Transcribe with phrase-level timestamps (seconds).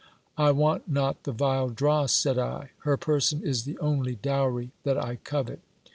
[0.35, 4.97] I want not the vile dross, said I; her person is the only dowry that
[4.97, 5.59] I covet.